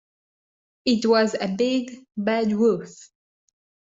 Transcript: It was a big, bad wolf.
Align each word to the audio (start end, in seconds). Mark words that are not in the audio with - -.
It 0.83 1.05
was 1.05 1.35
a 1.39 1.47
big, 1.47 1.91
bad 2.17 2.51
wolf. 2.53 2.89